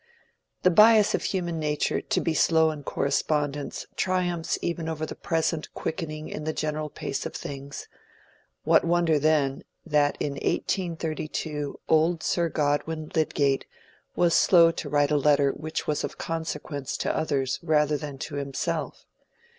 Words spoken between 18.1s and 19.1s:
to himself?